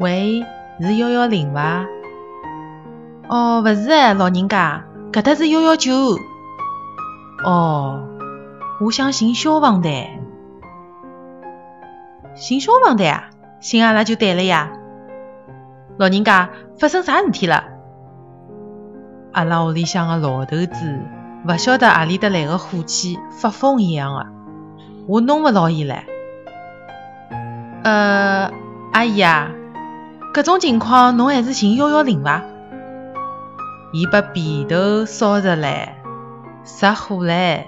[0.00, 0.44] 喂，
[0.80, 1.84] 是幺幺零伐？
[3.28, 5.92] 哦，勿是哎，老人家，搿搭是幺幺九。
[7.44, 8.04] 哦，
[8.80, 10.08] 我想寻消防队。
[12.36, 13.30] 寻消防队啊？
[13.60, 14.70] 寻阿拉就对了呀。
[15.98, 17.64] 老人家，发生啥事体了？
[19.32, 21.00] 阿拉屋里向个老头子，
[21.44, 24.26] 勿晓得何里搭来个火气，发疯一样个，
[25.08, 26.02] 我弄勿牢伊唻。
[27.82, 28.48] 呃，
[28.92, 29.50] 阿姨啊，
[30.38, 32.44] 搿种情况侬还是寻幺幺零伐？
[33.92, 35.88] 伊把被头烧着了，
[36.64, 37.64] 着火了。